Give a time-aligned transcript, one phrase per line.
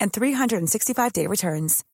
[0.00, 1.84] and 365-day returns.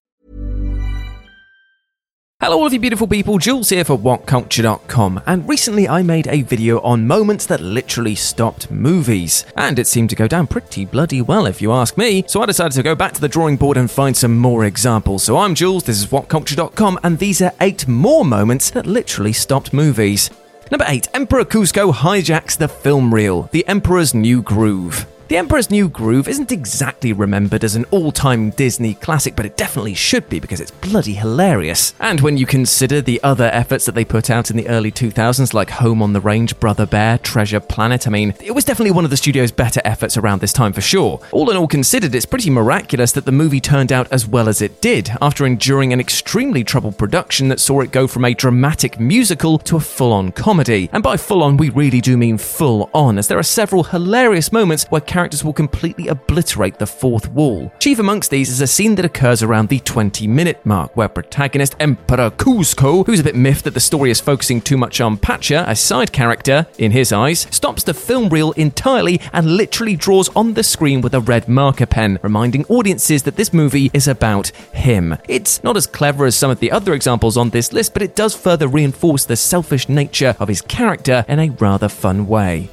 [2.38, 3.38] Hello, all of you beautiful people.
[3.38, 8.71] Jules here for WhatCulture.com, and recently I made a video on moments that literally stopped
[8.71, 12.24] movies, and it seemed to go down pretty bloody well, if you ask me.
[12.27, 15.24] So I decided to go back to the drawing board and find some more examples.
[15.24, 19.73] So I'm Jules, this is WhatCulture.com, and these are eight more moments that literally stopped
[19.73, 20.29] movies.
[20.71, 25.07] Number eight, Emperor Kuzco hijacks the film reel, The Emperor's New Groove.
[25.29, 29.57] The Emperor's New Groove isn't exactly remembered as an all time Disney classic, but it
[29.57, 31.95] definitely should be because it's bloody hilarious.
[31.99, 35.52] And when you consider the other efforts that they put out in the early 2000s,
[35.52, 39.05] like Home on the Range, Brother Bear, Treasure Planet, I mean, it was definitely one
[39.05, 41.21] of the studio's better efforts around this time for sure.
[41.33, 44.63] All in all considered, it's pretty miraculous that the movie turned out as well as
[44.63, 49.01] it did, after enduring an extremely troubled production that saw it go from a dramatic
[49.01, 50.88] musical to a full on comedy.
[50.93, 54.52] And by full on, we really do mean full on, as there are several hilarious
[54.52, 57.72] moments where characters will completely obliterate the fourth wall.
[57.78, 61.74] Chief amongst these is a scene that occurs around the 20 minute mark, where protagonist
[61.80, 65.64] Emperor Kuzco, who's a bit miffed that the story is focusing too much on Pacha,
[65.66, 70.53] a side character, in his eyes, stops the film reel entirely and literally draws on
[70.53, 75.16] the screen with a red marker pen, reminding audiences that this movie is about him.
[75.28, 78.15] It's not as clever as some of the other examples on this list, but it
[78.15, 82.69] does further reinforce the selfish nature of his character in a rather fun way.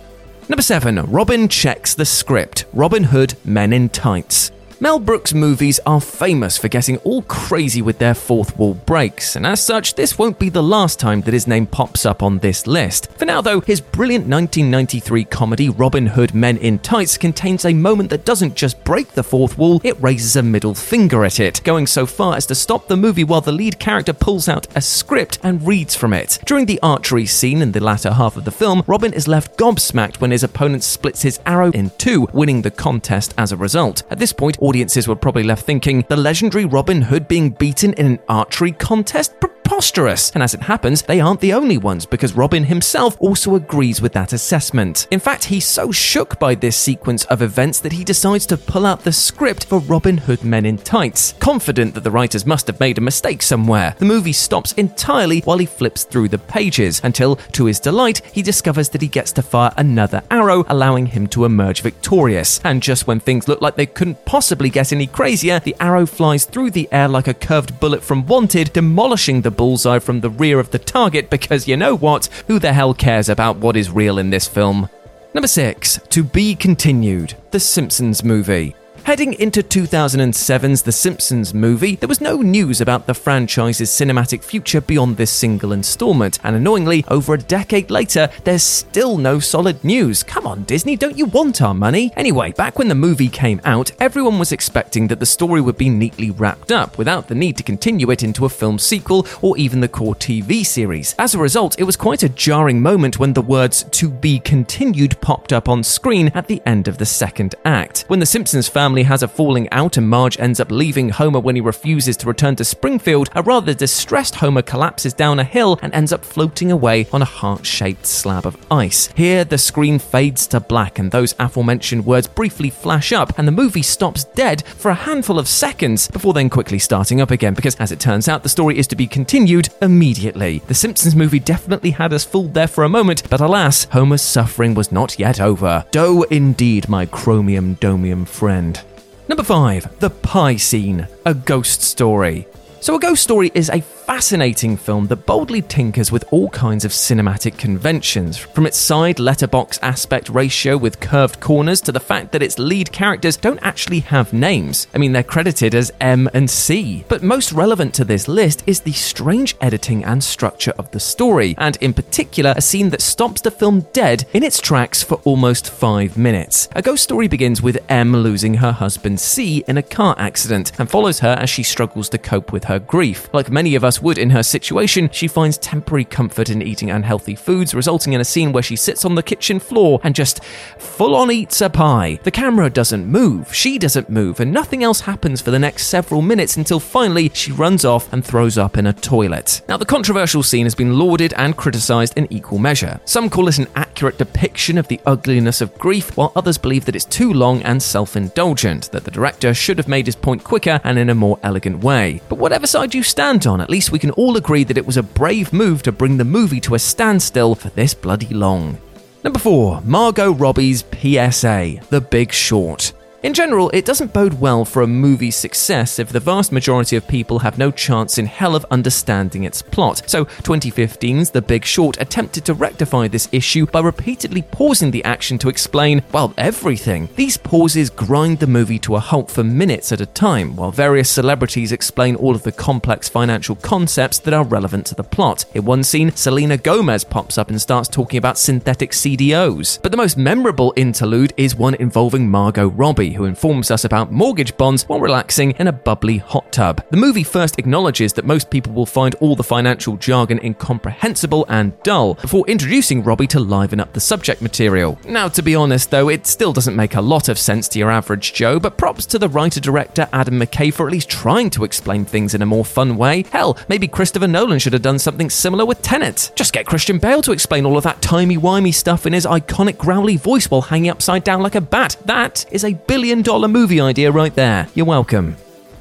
[0.49, 0.97] Number 7.
[1.09, 2.65] Robin checks the script.
[2.73, 4.51] Robin Hood Men in Tights.
[4.83, 9.47] Mel Brooks movies are famous for getting all crazy with their fourth wall breaks, and
[9.47, 12.67] as such, this won't be the last time that his name pops up on this
[12.67, 13.09] list.
[13.13, 18.09] For now, though, his brilliant 1993 comedy Robin Hood Men in Tights contains a moment
[18.09, 21.87] that doesn't just break the fourth wall, it raises a middle finger at it, going
[21.87, 25.39] so far as to stop the movie while the lead character pulls out a script
[25.43, 26.39] and reads from it.
[26.45, 30.19] During the archery scene in the latter half of the film, Robin is left gobsmacked
[30.19, 34.03] when his opponent splits his arrow in two, winning the contest as a result.
[34.09, 38.07] At this point, audiences were probably left thinking, the legendary Robin Hood being beaten in
[38.07, 39.35] an archery contest?
[39.63, 40.29] Preposterous!
[40.31, 44.13] And as it happens, they aren't the only ones because Robin himself also agrees with
[44.13, 45.07] that assessment.
[45.09, 48.85] In fact, he's so shook by this sequence of events that he decides to pull
[48.85, 51.33] out the script for Robin Hood Men in Tights.
[51.39, 55.57] Confident that the writers must have made a mistake somewhere, the movie stops entirely while
[55.57, 59.41] he flips through the pages until, to his delight, he discovers that he gets to
[59.41, 62.59] fire another arrow, allowing him to emerge victorious.
[62.65, 66.45] And just when things look like they couldn't possibly get any crazier, the arrow flies
[66.45, 70.59] through the air like a curved bullet from Wanted, demolishing the bullseye from the rear
[70.59, 72.25] of the target because you know what?
[72.47, 74.89] Who the hell cares about what is real in this film?
[75.33, 75.99] Number 6.
[76.09, 77.35] To be continued.
[77.51, 78.75] The Simpsons movie.
[79.03, 84.79] Heading into 2007's The Simpsons movie, there was no news about the franchise's cinematic future
[84.79, 90.23] beyond this single installment, and annoyingly, over a decade later, there's still no solid news.
[90.23, 92.13] Come on, Disney, don't you want our money?
[92.15, 95.89] Anyway, back when the movie came out, everyone was expecting that the story would be
[95.89, 99.81] neatly wrapped up without the need to continue it into a film sequel or even
[99.81, 101.13] the core TV series.
[101.19, 105.19] As a result, it was quite a jarring moment when the words to be continued
[105.19, 108.05] popped up on screen at the end of the second act.
[108.07, 111.55] When the Simpsons family has a falling out and Marge ends up leaving Homer when
[111.55, 115.91] he refuses to return to Springfield, a rather distressed Homer collapses down a hill and
[115.95, 119.07] ends up floating away on a heart shaped slab of ice.
[119.15, 123.51] Here, the screen fades to black and those aforementioned words briefly flash up, and the
[123.51, 127.75] movie stops dead for a handful of seconds before then quickly starting up again because,
[127.77, 130.59] as it turns out, the story is to be continued immediately.
[130.67, 134.73] The Simpsons movie definitely had us fooled there for a moment, but alas, Homer's suffering
[134.73, 135.85] was not yet over.
[135.91, 138.82] Doe indeed, my chromium domium friend.
[139.27, 139.99] Number 5.
[139.99, 142.47] The Pie Scene, a ghost story.
[142.81, 146.91] So, A Ghost Story is a fascinating film that boldly tinkers with all kinds of
[146.91, 152.43] cinematic conventions, from its side letterbox aspect ratio with curved corners to the fact that
[152.43, 154.87] its lead characters don't actually have names.
[154.93, 157.05] I mean, they're credited as M and C.
[157.07, 161.55] But most relevant to this list is the strange editing and structure of the story,
[161.57, 165.71] and in particular, a scene that stops the film dead in its tracks for almost
[165.71, 166.67] five minutes.
[166.75, 170.89] A ghost story begins with M losing her husband C in a car accident and
[170.89, 173.29] follows her as she struggles to cope with her grief.
[173.33, 177.35] Like many of us would in her situation, she finds temporary comfort in eating unhealthy
[177.35, 180.43] foods, resulting in a scene where she sits on the kitchen floor and just
[180.77, 182.19] full on eats a pie.
[182.23, 186.21] The camera doesn't move, she doesn't move, and nothing else happens for the next several
[186.21, 189.61] minutes until finally she runs off and throws up in a toilet.
[189.67, 192.99] Now, the controversial scene has been lauded and criticised in equal measure.
[193.05, 196.95] Some call it an accurate depiction of the ugliness of grief, while others believe that
[196.95, 200.79] it's too long and self indulgent, that the director should have made his point quicker
[200.83, 202.21] and in a more elegant way.
[202.29, 204.97] But whatever side you stand on, at least we can all agree that it was
[204.97, 208.77] a brave move to bring the movie to a standstill for this bloody long.
[209.23, 212.93] Number 4, Margot Robbie's PSA, The Big Short.
[213.23, 217.07] In general, it doesn't bode well for a movie's success if the vast majority of
[217.07, 220.01] people have no chance in hell of understanding its plot.
[220.07, 225.37] So, 2015's The Big Short attempted to rectify this issue by repeatedly pausing the action
[225.37, 227.07] to explain, well, everything.
[227.15, 231.09] These pauses grind the movie to a halt for minutes at a time, while various
[231.09, 235.45] celebrities explain all of the complex financial concepts that are relevant to the plot.
[235.53, 239.81] In one scene, Selena Gomez pops up and starts talking about synthetic CDOs.
[239.81, 244.55] But the most memorable interlude is one involving Margot Robbie who informs us about mortgage
[244.57, 246.83] bonds while relaxing in a bubbly hot tub.
[246.91, 251.73] The movie first acknowledges that most people will find all the financial jargon incomprehensible and
[251.83, 254.99] dull, before introducing Robbie to liven up the subject material.
[255.05, 257.91] Now, to be honest though, it still doesn't make a lot of sense to your
[257.91, 261.63] average Joe, but props to the writer director Adam McKay for at least trying to
[261.63, 263.23] explain things in a more fun way.
[263.31, 266.31] Hell, maybe Christopher Nolan should have done something similar with Tenet.
[266.35, 270.17] Just get Christian Bale to explain all of that timey-wimey stuff in his iconic growly
[270.17, 271.95] voice while hanging upside down like a bat.
[272.05, 274.65] That is a billion billion dollar movie idea right there.
[274.75, 275.35] You're welcome.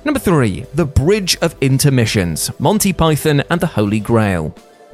[0.05, 4.53] Number three, The Bridge of Intermissions Monty Python and the Holy Grail.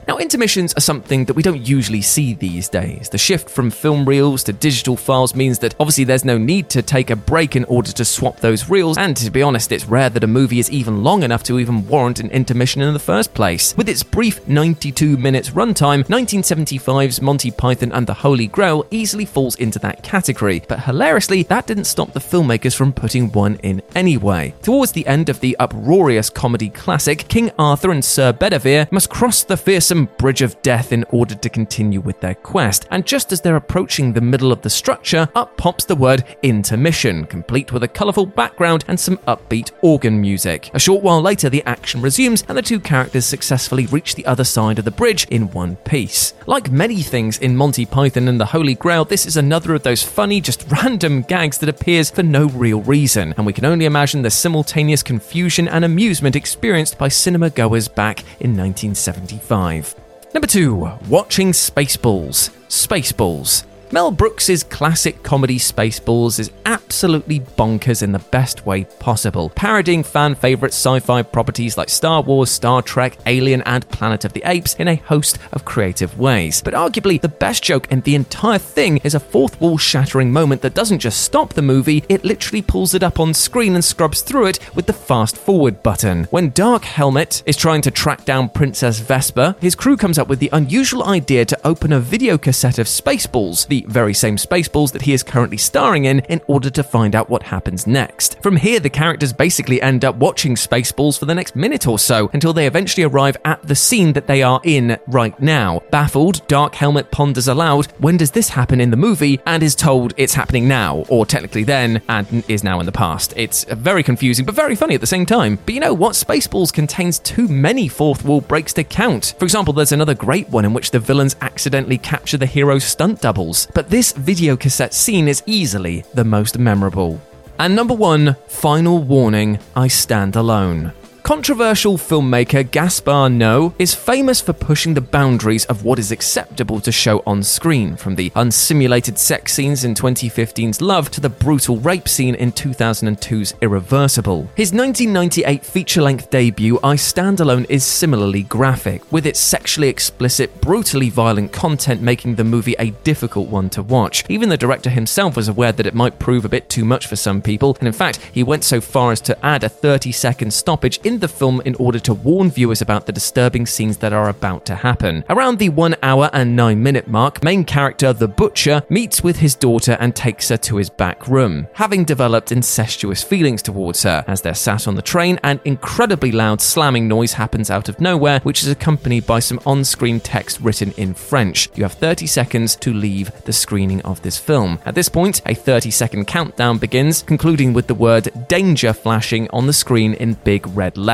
[0.09, 3.11] Now, intermissions are something that we don't usually see these days.
[3.11, 6.81] The shift from film reels to digital files means that obviously there's no need to
[6.81, 10.09] take a break in order to swap those reels, and to be honest, it's rare
[10.09, 13.35] that a movie is even long enough to even warrant an intermission in the first
[13.35, 13.77] place.
[13.77, 19.57] With its brief 92 minutes runtime, 1975's Monty Python and the Holy Grail easily falls
[19.57, 24.55] into that category, but hilariously, that didn't stop the filmmakers from putting one in anyway.
[24.63, 29.45] Towards the end of the uproarious comedy classic, King Arthur and Sir Bedivere must cross
[29.45, 32.87] the fearsome bridge of death in order to continue with their quest.
[32.91, 37.25] And just as they're approaching the middle of the structure, up pops the word intermission,
[37.25, 40.71] complete with a colourful background and some upbeat organ music.
[40.75, 44.45] A short while later, the action resumes and the two characters successfully reach the other
[44.45, 46.35] side of the bridge in one piece.
[46.47, 50.03] Like many things in Monty Python and the Holy Grail, this is another of those
[50.03, 54.23] funny, just random gags that appears for no real reason, and we can only imagine
[54.23, 59.88] the simultaneous confusion and amusement experienced by cinema goers back in 1975.
[60.35, 62.51] Number two, watching Spaceballs.
[62.69, 63.65] Spaceballs.
[63.91, 70.35] Mel Brooks's classic comedy Spaceballs is absolutely bonkers in the best way possible, parodying fan
[70.35, 74.89] favorite sci-fi properties like Star Wars, Star Trek, Alien, and Planet of the Apes in
[74.89, 76.61] a host of creative ways.
[76.61, 80.61] But arguably the best joke in the entire thing is a fourth wall shattering moment
[80.61, 84.21] that doesn't just stop the movie, it literally pulls it up on screen and scrubs
[84.21, 86.25] through it with the fast forward button.
[86.25, 90.41] When Dark Helmet is trying to track down Princess Vespa, his crew comes up with
[90.41, 95.03] the unusual idea to open a video cassette of Spaceballs, the very same Spaceballs that
[95.03, 98.43] he is currently starring in, in order to find out what happens next.
[98.43, 102.31] From here, the characters basically end up watching Spaceballs for the next minute or so
[102.33, 105.83] until they eventually arrive at the scene that they are in right now.
[105.91, 109.41] Baffled, Dark Helmet ponders aloud, when does this happen in the movie?
[109.47, 113.33] And is told it's happening now, or technically then, and is now in the past.
[113.37, 115.59] It's very confusing, but very funny at the same time.
[115.65, 116.15] But you know what?
[116.15, 119.35] Spaceballs contains too many fourth wall breaks to count.
[119.39, 123.21] For example, there's another great one in which the villains accidentally capture the hero's stunt
[123.21, 127.21] doubles but this video cassette scene is easily the most memorable.
[127.59, 130.93] And number one, final warning I stand alone.
[131.29, 136.91] Controversial filmmaker Gaspar Noé is famous for pushing the boundaries of what is acceptable to
[136.91, 142.09] show on screen, from the unsimulated sex scenes in 2015's Love to the brutal rape
[142.09, 144.49] scene in 2002's Irreversible.
[144.55, 150.63] His 1998 feature length debut, I Stand Alone, is similarly graphic, with its sexually explicit,
[150.63, 154.25] brutally violent content making the movie a difficult one to watch.
[154.31, 157.17] Even the director himself was aware that it might prove a bit too much for
[157.17, 160.55] some people, and in fact, he went so far as to add a 30 second
[160.55, 164.13] stoppage in end the film in order to warn viewers about the disturbing scenes that
[164.13, 165.25] are about to happen.
[165.29, 169.57] Around the 1 hour and 9 minute mark, main character The Butcher meets with his
[169.57, 174.25] daughter and takes her to his back room, having developed incestuous feelings towards her.
[174.29, 178.39] As they're sat on the train, an incredibly loud slamming noise happens out of nowhere,
[178.45, 181.69] which is accompanied by some on screen text written in French.
[181.75, 184.79] You have 30 seconds to leave the screening of this film.
[184.85, 189.67] At this point, a 30 second countdown begins, concluding with the word danger flashing on
[189.67, 191.08] the screen in big red letters.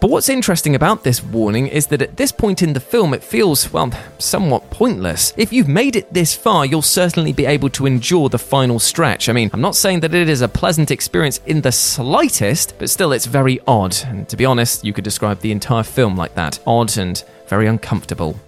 [0.00, 3.22] But what's interesting about this warning is that at this point in the film, it
[3.22, 5.34] feels, well, somewhat pointless.
[5.36, 9.28] If you've made it this far, you'll certainly be able to endure the final stretch.
[9.28, 12.88] I mean, I'm not saying that it is a pleasant experience in the slightest, but
[12.88, 13.94] still, it's very odd.
[14.06, 17.66] And to be honest, you could describe the entire film like that odd and very
[17.66, 18.40] uncomfortable.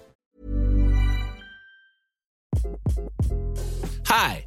[4.05, 4.46] Hi,